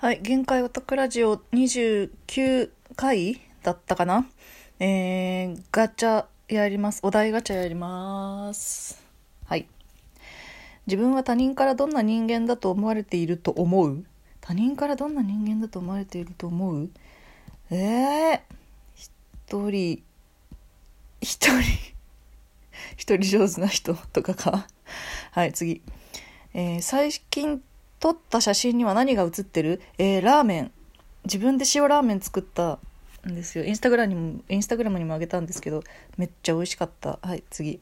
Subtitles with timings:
[0.00, 4.28] はい、限界オタクラジオ29回だったかな？
[4.78, 7.00] えー、ガチャやります。
[7.02, 9.02] お題ガチャやります。
[9.46, 9.66] はい。
[10.86, 14.04] 自分は他人からどんな人間だと思われていると思う？
[14.40, 16.90] 他人からどんな人間だと思われていると思う？
[17.72, 18.40] えー、
[18.94, 20.04] 一人、
[21.20, 21.60] 一人、
[22.96, 24.68] 一人上手な人とかか？
[25.32, 25.82] はい、次。
[26.54, 27.60] えー最近
[28.00, 29.80] 撮った写真には何が写ってる？
[29.98, 30.72] えーラーメン。
[31.24, 32.78] 自分で塩ラーメン作った
[33.28, 33.64] んですよ。
[33.64, 35.82] インスタグラムにも、インスタグラムにもあげたんですけど、
[36.16, 37.18] めっちゃ美味しかった。
[37.22, 37.80] はい、次。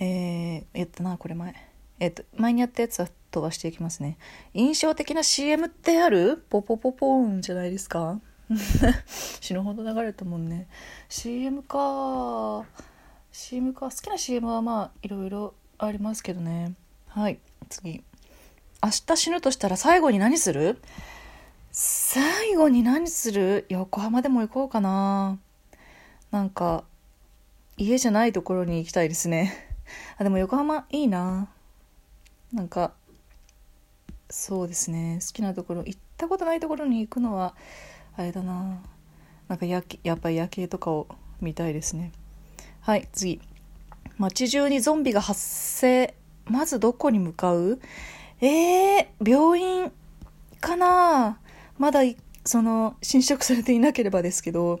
[0.00, 1.54] えー、やったな、これ前。
[2.00, 4.18] えっ、と、前にやったやつは飛ばしていきますね。
[4.54, 6.44] 印象的な CM ってある？
[6.50, 8.20] ポポポポーンじゃないですか
[9.40, 10.68] 死ぬほど流れたもんね。
[11.08, 12.64] CM か
[13.30, 16.74] CM か好きな CM はまあいろいろありますけどね
[17.08, 18.02] はい次
[18.82, 20.80] 明日死ぬとしたら最後に何する？
[21.72, 23.66] 最後に何する？
[23.68, 25.38] 横浜でも行こうかな。
[26.30, 26.84] なんか
[27.76, 29.52] 家じゃないところに行きたいですね。
[30.18, 31.48] あでも横浜いいな。
[32.52, 32.92] なんか
[34.30, 35.18] そうですね。
[35.20, 37.54] 好きなところ行ったことないところに行くのは
[38.16, 38.80] あれだな。
[39.48, 41.08] なんかややっぱり夜景とかを
[41.40, 42.12] 見たいですね。
[42.80, 43.40] はい次。
[44.18, 46.14] 街中にゾンビが発生。
[46.46, 47.80] まずどこに向かう？
[48.40, 49.92] えー、病院
[50.60, 51.38] かな？
[51.76, 52.00] まだ
[52.44, 54.80] その侵食されていなければですけど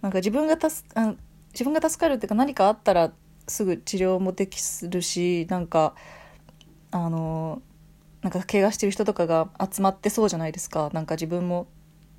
[0.00, 1.14] なんか自分が助あ
[1.52, 3.12] 自分が助かるっていうか何かあったら
[3.46, 5.94] すぐ治療もできるしなんか
[6.90, 7.62] あの
[8.22, 10.90] なんか怪我してる人とかが集まってそうじゃないですか。
[10.92, 11.66] なんか自分も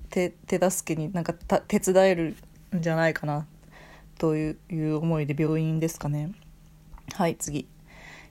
[0.09, 2.35] 手手助けになんかた手伝える
[2.75, 3.47] んじゃないかな。
[4.17, 6.31] といういう思いで病院ですかね。
[7.13, 7.67] はい次。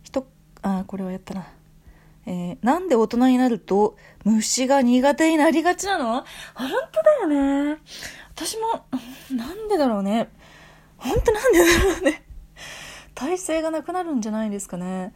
[0.02, 0.26] 人
[0.62, 1.46] あこれはやったな。
[2.30, 6.18] えーなんで大人になると虫が苦手になりがちなの？
[6.18, 7.78] あ本当だよね。
[8.34, 8.84] 私も
[9.34, 10.28] なんでだろうね。
[10.98, 12.22] 本当なんでだろうね。
[13.14, 15.14] 耐性がなくなるんじゃないですかね。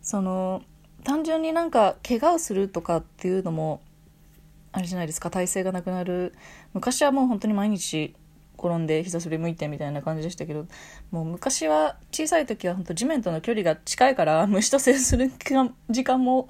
[0.00, 0.62] その
[1.04, 3.82] 単純になんか怪我をするとかっていうのも
[4.72, 5.30] あれじゃないですか。
[5.30, 6.34] 体勢がなくなる。
[6.72, 8.16] 昔はもう本当に毎日
[8.58, 10.66] 転んで膝すりむいてみたいな感じでしたけど
[11.10, 15.30] もう昔は小さい時は本当地面との距離が近いから 虫と接する
[15.90, 16.48] 時間も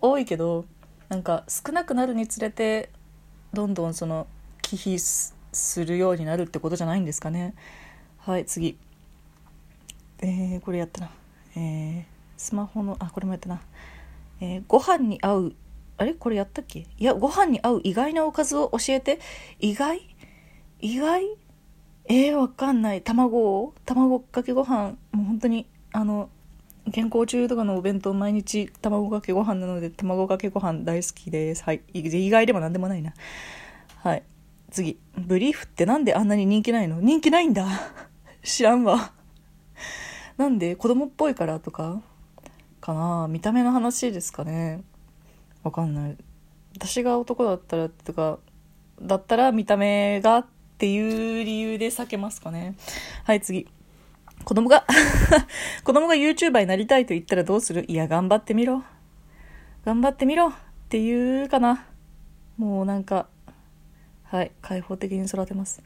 [0.00, 0.64] 多いけど
[1.08, 2.90] なんか少なくなるにつれて
[3.52, 4.26] どんどんその
[4.62, 4.98] 忌避
[5.52, 7.54] するようになるってことじゃないんですかね。
[8.18, 8.76] はい次。
[10.20, 11.10] えー、これやったな。
[11.56, 12.04] えー、
[12.36, 13.60] スマホのあこれもやったな。
[14.40, 15.56] えーご飯に合う
[15.96, 16.12] あれ？
[16.14, 16.80] これやったっけ？
[16.98, 19.18] いやご飯に合う意外なおかずを教えて。
[19.60, 20.02] 意外？
[20.80, 21.24] 意外？
[22.10, 23.02] えー、わかんない。
[23.02, 24.96] 卵卵かけご飯？
[25.12, 26.30] もう本当にあの
[26.92, 31.64] 健康中とかのお弁当毎日卵かけご飯なので卵かけご飯大好きです。
[31.64, 31.82] はい。
[31.92, 33.12] 意外でもなんでもないな。
[33.96, 34.22] はい。
[34.70, 34.98] 次。
[35.16, 37.00] ブリーフってなんであんなに人気ないの？
[37.00, 37.66] 人気ないんだ。
[38.42, 39.12] 知らんわ。
[40.36, 40.76] なんで？
[40.76, 42.00] 子供っぽいからとか？
[42.80, 43.26] かな。
[43.28, 44.82] 見た目の話ですかね。
[45.64, 46.16] わかんない。
[46.76, 48.38] 私が男だったらとか
[49.02, 50.46] だったら見た目が
[50.78, 52.76] っていう理由で避けますかね。
[53.24, 53.66] はい次。
[54.44, 54.84] 子供が
[55.82, 57.84] 子供が YouTuber になりたいと言ったらどうする？
[57.88, 58.84] いや頑張ってみろ。
[59.84, 60.50] 頑張ってみろ。
[60.50, 60.52] っ
[60.88, 61.84] ていうかな。
[62.58, 63.26] もうなんか
[64.22, 65.82] はい開放的に育てます。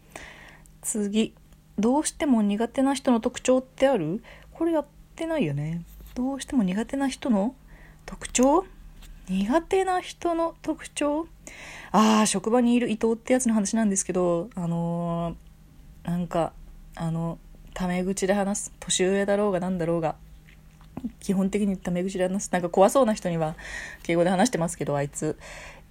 [0.83, 1.35] 次。
[1.79, 4.23] どうしても苦手な人の特徴ってある？
[4.53, 4.87] これやっ
[5.17, 5.81] てないよね。
[6.15, 7.55] どうしても苦手な人の
[8.05, 8.67] 特徴？
[9.28, 11.27] 苦手な人の特徴？
[11.93, 16.53] ああ職場にいる伊藤ってやつの話なんですけどあのーなんか
[16.97, 17.38] あの
[17.75, 20.16] タメ口で話す年上だろうがなんだろうが
[21.21, 23.55] 基本的にタメ口で話すなんか怖そうな人には
[24.03, 25.38] 敬語で話してますけどあいつ。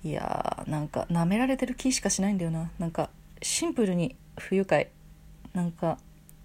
[0.03, 2.71] いやーなんか舐められてる気しかしないんだよな。
[2.79, 3.11] なんか
[3.43, 4.89] シンプルに不愉快。
[5.53, 5.99] なんか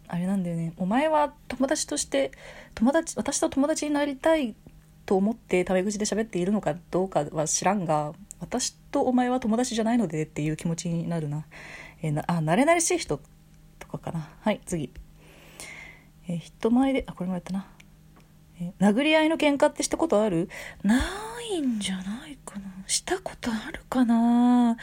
[0.09, 0.75] あれなんだよね。
[0.77, 2.33] お前は友達として
[2.75, 4.55] 友達私と友達になりたい
[5.07, 11.47] と思ってタメ口で喋っているのかどうかは知らんが私とお前は友達じゃないのでっていう気持ちになるな,、
[12.03, 13.21] えーなあ慣れ慣れしい人
[13.79, 14.29] とかかな。
[14.41, 14.91] はい次、
[16.29, 17.67] えー人前であこれもやったな、
[18.61, 20.49] えー殴り合いの喧嘩ってしたことある？
[20.83, 21.01] な
[21.51, 22.65] いんじゃないかな。
[22.89, 24.77] したことあるかな。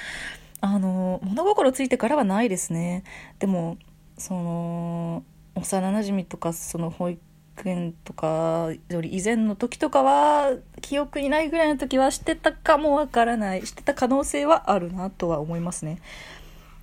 [0.62, 3.04] あの物心ついてからはないですね。
[3.40, 3.78] でも
[4.18, 5.24] その
[5.56, 7.22] 幼なじみとかその保育
[7.66, 10.52] 園とかより以前の時とかは
[10.82, 16.00] 記憶にないぐらいの時はしてたかもわからないしてた可能性はあるなとは思いますね。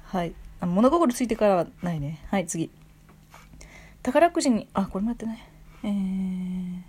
[0.05, 0.33] はい。
[0.61, 2.25] あ物心ついてからはないね。
[2.29, 2.71] はい次。
[4.03, 5.39] 宝くじにあこれもやってない。
[5.83, 6.81] えー、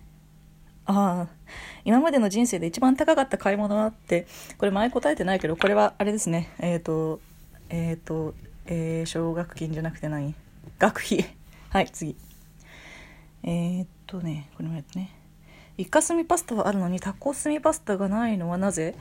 [0.86, 1.28] ああ
[1.84, 4.26] 今までの人生で一番高かった買い物はって
[4.58, 6.50] これ前答えてないけどこれはあれですね。
[6.58, 7.20] えっ、ー、と
[7.68, 8.34] えっ、ー、と
[8.66, 10.34] えー、奨学金じゃなくて何？
[10.78, 11.24] 学費。
[11.70, 12.16] はい次。
[13.44, 15.10] えー、っとねこれもやってね。
[15.78, 18.94] イカスミパスタはあるのにタコスミパスタがないのはなぜ？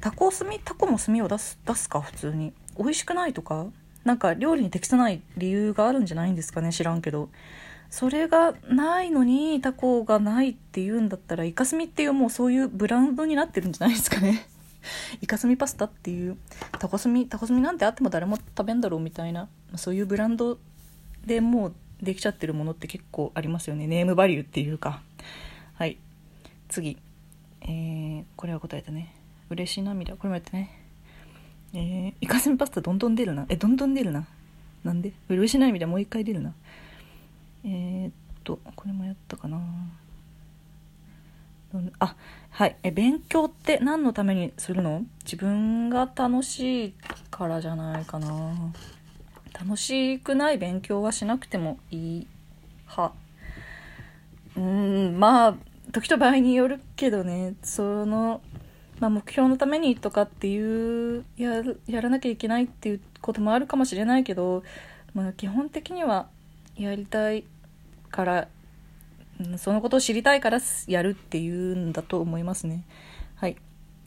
[0.00, 2.00] タコスミタコも炭を出す出すか？
[2.00, 2.52] 普通に。
[2.76, 3.66] 美味しくないとか？
[4.04, 6.72] なんか料理に適さない理由があるんじゃないんですかね？
[6.72, 7.28] 知らんけど。
[7.90, 14.46] それがないのにタコがないっていうんだったらイカスミっていうもうそういうブランドになってるんじゃないですかね？
[15.22, 16.36] イカスミパスタっていう
[16.78, 20.58] タコスミタコスミなんてあっても誰も食べんだろうみたいなそういうブランド
[21.24, 23.86] でもうできちゃってるものって結構ありますよね。
[23.86, 25.02] ネームバリューっていうか。
[25.74, 25.98] はい。
[26.68, 26.96] 次。
[27.60, 29.14] えー、これは答えたね。
[29.50, 30.14] 嬉しい涙。
[30.14, 30.70] これもやってね。
[31.74, 33.46] えー、イカスミパスタどんどん出るな。
[33.48, 34.26] えどんどん出るな。
[34.84, 35.12] なんで？
[35.28, 35.86] 嬉しい涙。
[35.86, 36.54] もう一回出るな。
[37.64, 38.12] えー、っ
[38.44, 39.60] とこれもやったかな。
[41.98, 42.14] あ
[42.50, 42.76] はい。
[42.82, 45.02] え勉強って何のためにするの？
[45.24, 46.94] 自分が楽しい
[47.30, 48.72] からじゃないかな。
[49.52, 52.26] 楽しくない勉強はしなくてもいい
[52.86, 53.12] は
[54.56, 55.54] うんまあ
[55.92, 58.40] 時と場合によるけどねその、
[59.00, 64.62] まあ、目標のためにとかっていうややらなきゃいけないっていうこともあるかもしれないけど、
[65.14, 66.28] まあ、基本的には
[66.76, 67.44] やりたい
[68.10, 68.48] から
[69.56, 70.58] そのことを知りたいから
[70.88, 72.84] やるっていうんだと思いますね。
[73.36, 73.56] はい。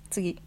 [0.10, 0.38] 次。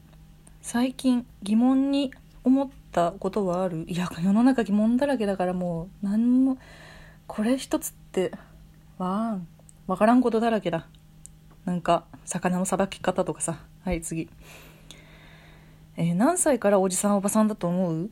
[0.61, 2.13] 最近疑問に
[2.43, 6.59] 思ったことはあるいや、世の中疑問だらけだからもう何も、
[7.27, 8.31] これ一つって、
[8.99, 9.49] わーん。
[9.87, 10.87] わからんことだらけだ。
[11.65, 13.59] なんか、魚のさばき方とかさ。
[13.85, 14.31] はい、次。
[15.97, 17.95] えー、何歳からおじさんおばさんだと思う？
[17.95, 18.11] うん、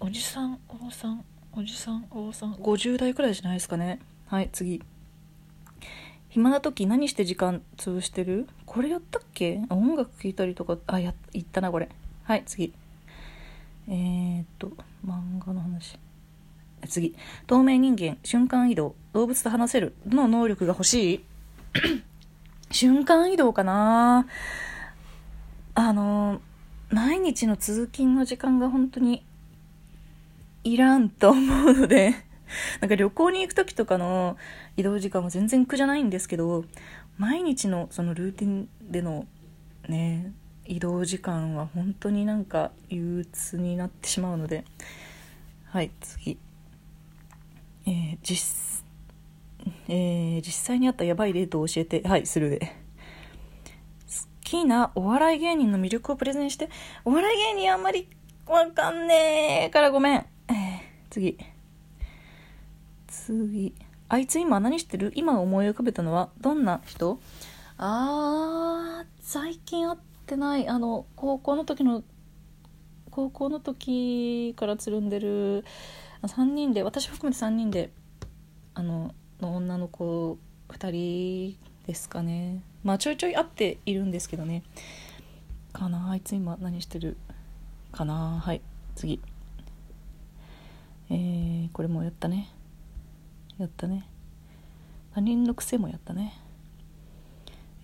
[0.00, 4.00] おじさんおばさん、おじさんおばさん、50代くらいじゃないですかね。
[4.26, 4.82] はい、次。
[6.28, 8.48] 暇な時何して時間潰してる？
[8.64, 9.60] これやったっけ？
[9.68, 11.90] 音楽聴いたりとかあや言ったなこれ
[12.24, 12.72] はい次
[13.88, 14.70] えー、っと
[15.06, 15.98] 漫画の話。
[16.88, 17.14] 次。
[17.46, 18.94] 透明人間瞬間移動。
[19.12, 19.94] 動物と話せる。
[20.06, 21.24] の能力が欲しい。
[22.70, 24.26] 瞬間移動かな。
[25.74, 26.40] あの
[26.90, 29.24] 毎日の通勤の時間が本当に
[30.64, 32.14] いらんと思うので。
[32.80, 34.36] なんか旅行に行く時とかの
[34.76, 36.64] 移動時間は全然苦じゃないんですけど
[37.18, 39.26] 毎日のそのルーティンでの
[39.88, 40.32] ね
[40.66, 44.64] 移動時間は本当になんか憂鬱になってしまうので。
[45.66, 46.38] はい次。
[47.86, 48.84] えー、実
[49.88, 52.06] えー、実際にあったやばいデートを教えて。
[52.06, 52.58] はいするで。
[52.60, 52.66] 好
[54.42, 56.68] きなお笑い芸人の魅力をプレゼンして。
[57.04, 58.08] お笑い芸人あんまり
[58.46, 60.56] わかんねえからごめん、えー、
[61.10, 61.38] 次。
[63.06, 63.74] 次。
[64.08, 65.12] あいつ今何してる？
[65.14, 67.18] 今思い浮かべたのはどんな人？
[67.78, 69.98] あー最近会っ
[70.32, 72.02] てないあの高校の時の
[73.10, 75.64] 高校の時からつるんでる
[76.22, 77.90] 3人で私含めて3人で
[78.74, 80.38] あのの女の子
[80.68, 82.62] 2人ですかね。
[82.82, 84.62] まあちょいちょい会っているんですけどね。
[85.72, 87.18] かなあいつ今何してる
[87.90, 88.40] かな。
[88.42, 88.62] はい
[88.94, 89.20] 次。
[91.10, 92.48] えー、これもやったね。
[93.58, 94.08] やったね。
[95.14, 96.41] 他人の癖もやったね。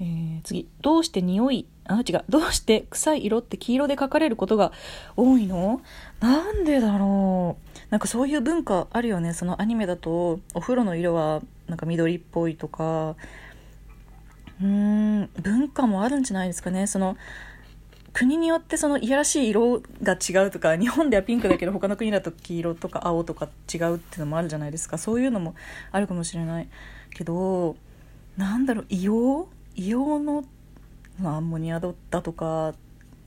[0.00, 0.68] えー、次。
[0.80, 2.24] どうして匂いあ違う。
[2.28, 4.72] どうして臭い色って黄色で書かれることが
[5.17, 5.81] 多いの？
[6.20, 7.78] なんでだろう。
[7.90, 9.34] なんかそういう文化あるよね。
[9.34, 13.17] そのアニメだとお風呂の色はなんか緑っぽいとか。
[14.60, 16.86] うーん文化もあるんじゃないですかね。
[16.86, 17.17] その
[18.12, 24.98] 国によってそのいやらしい色が違うとか日本ではピンクだけど他の国だと黄色とか青とか違うっていうのもあるじゃないですか。
[24.98, 25.55] そういうのも
[25.93, 26.69] あるかもしれない
[27.14, 27.76] けど
[28.36, 29.48] なんだろう硫黄
[29.79, 30.44] 硫黄の
[31.25, 31.93] アンモニアだ
[32.23, 32.75] とか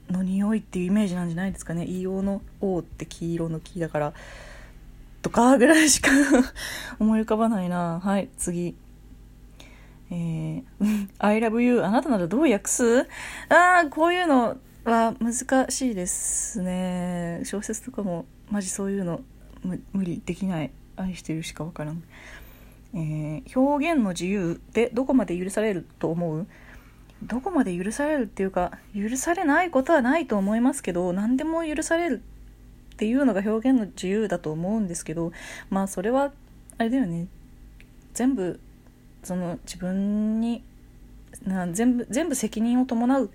[0.09, 1.83] の匂いっていうイメージなんじゃないですかね。
[1.83, 4.13] 硫黄の「王」って黄色の木だから。
[5.21, 6.09] とかぐらいしか
[6.99, 7.99] 思い浮かばないな。
[7.99, 8.75] はい次。
[10.09, 10.63] えー、
[11.19, 13.01] I love you あなたならどう訳す？
[13.49, 17.41] ああこういうのは難しいですね。
[17.43, 19.21] 小説とかもマジそういうの
[19.63, 20.71] 無理できない。
[20.97, 22.03] 愛してるしか分からん、
[22.93, 26.47] えー、表現の自由ってどこまで許されると思う？
[27.23, 32.21] どこまで許されるっていうか許されないことはないと思いますけど何でも許される
[32.93, 35.31] っていうのが表現の自由だと思うんですけど
[35.69, 36.31] まあそれは
[36.77, 37.27] あれだよね。
[38.13, 38.59] 全部
[39.23, 40.63] その自分に
[41.45, 43.29] な全部全部責任を伴う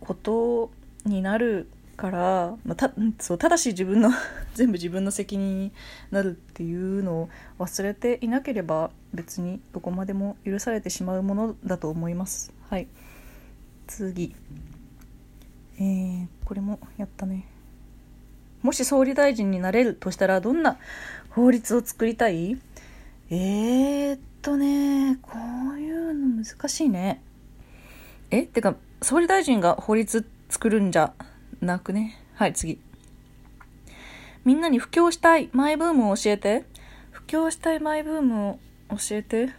[0.00, 0.70] こと
[1.04, 4.10] になるから、まあ、た そうただし自分の
[4.54, 5.72] 全部自分の責任に
[6.10, 12.52] なるっていうのを忘れていなければ別にどこまでも許されてしまうものだと思います。
[12.68, 12.88] はい。
[13.86, 14.34] 次。
[15.78, 17.46] えー、これもやったね。
[18.62, 20.78] もし総理大臣になれるとしたらどんな
[21.30, 22.58] 法律を作りたい？
[23.30, 25.32] えー、っとねこ
[25.74, 27.22] ういうの難しいね。
[28.30, 31.12] えってか総理大臣が法律作るんじゃ
[31.64, 32.18] なくね。
[32.34, 32.78] はい次。
[34.44, 36.64] みんなに布教したいマイブームを教えて。
[37.10, 38.58] 布教したいマイブームを
[38.90, 39.50] 教えて。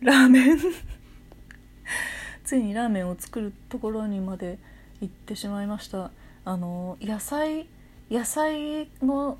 [0.00, 0.58] ラーメン。
[2.44, 4.58] ついにラーメンを作るところにまで
[5.00, 6.10] 行ってしまいました。
[6.44, 7.68] あの野菜
[8.10, 9.38] 野菜の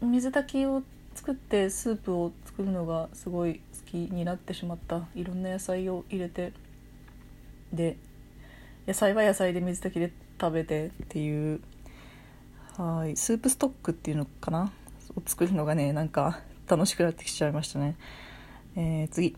[0.00, 0.82] 水炊きを
[1.14, 5.06] 作ってスープを作るのがすごい好きになってしまった。
[5.14, 6.52] いろんな野菜を入れて。
[7.72, 7.96] で
[8.86, 11.60] 野菜は野菜で水炊きで食べてっていう。
[12.76, 13.16] はい。
[13.16, 14.72] スープストックっていうのかな？
[15.16, 17.96] を作るのがねなんか楽しくなってきちゃいましたね。
[18.76, 19.36] えー、次。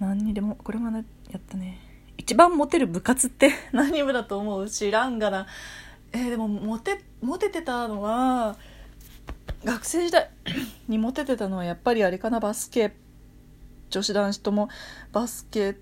[0.00, 1.02] 何にでもこれもや
[1.38, 1.80] ったね。
[2.18, 4.68] 一番モテる部活って 何部だと思う？
[4.68, 5.46] 知らんがな。
[6.12, 8.56] えー、でもモテモテてたのは
[9.64, 10.30] 学生時代
[10.88, 12.40] にモテてたのはやっぱりあれかな？
[12.40, 12.94] バスケ。
[13.90, 14.68] 女子男子とも。
[15.12, 15.76] バスケ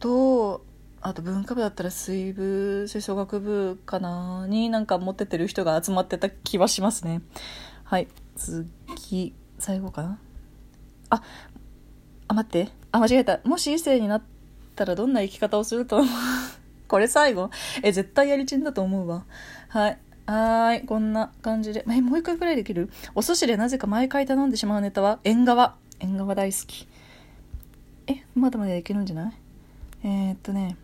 [0.00, 0.64] と
[1.02, 7.22] あと文化部だったら水部吹奏楽部かなになんか持っててる人が集まってた気はしますね。
[7.84, 8.08] はい。
[8.36, 10.18] 次最後かな？
[11.08, 11.22] あ
[12.28, 12.68] あ待って。
[12.92, 13.40] あ間違えた。
[13.44, 14.22] もし異性になっ
[14.76, 16.08] たらどんな生き方をすると思う？
[16.86, 17.50] これ最後？
[17.82, 19.24] え絶対やりちんだと思うわ。
[19.68, 19.98] はい。
[20.26, 20.84] はい。
[20.84, 21.84] こんな感じで。
[21.88, 22.90] えもう一回くらいできる？
[23.14, 25.18] お寿司でなぜか毎回頼んでしまうネタは？
[25.24, 25.76] 縁側。
[25.98, 26.86] 縁側大好き。
[28.06, 29.32] えまだまだできるんじゃない？
[30.04, 30.76] えー、っとね。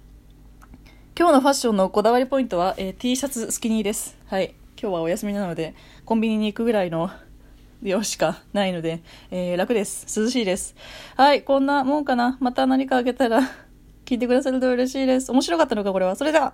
[1.18, 4.18] 今日のファッションのこだわりポイントは、えー、T シャツスキニーです。
[4.26, 4.54] はい。
[4.78, 7.10] 今日はお休みなので、コンビニに行くぐらいの
[7.80, 10.20] 量しかないので、えー、楽です。
[10.20, 10.76] 涼しいです。
[11.16, 11.42] はい。
[11.42, 12.36] こんなもんかな。
[12.38, 13.40] また何かあげたら
[14.04, 15.32] 聞いてくださると嬉しいです。
[15.32, 16.16] 面白かったのか、これは。
[16.16, 16.52] それでは。